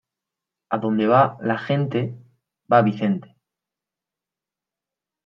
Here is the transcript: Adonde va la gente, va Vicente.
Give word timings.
Adonde 0.77 1.05
va 1.11 1.19
la 1.51 1.57
gente, 1.65 2.01
va 2.71 2.81
Vicente. 2.87 3.29